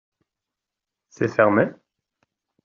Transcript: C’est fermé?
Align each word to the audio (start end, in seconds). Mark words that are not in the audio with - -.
C’est 1.09 1.27
fermé? 1.27 1.65